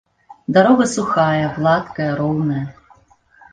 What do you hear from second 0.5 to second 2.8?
Дарога сухая, гладкая, роўная.